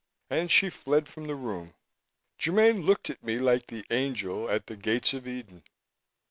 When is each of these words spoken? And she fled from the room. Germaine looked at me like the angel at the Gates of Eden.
And 0.31 0.49
she 0.49 0.71
fled 0.71 1.07
from 1.07 1.27
the 1.27 1.35
room. 1.35 1.75
Germaine 2.43 2.87
looked 2.87 3.11
at 3.11 3.21
me 3.21 3.37
like 3.37 3.67
the 3.67 3.85
angel 3.91 4.49
at 4.49 4.65
the 4.65 4.75
Gates 4.75 5.13
of 5.13 5.27
Eden. 5.27 5.61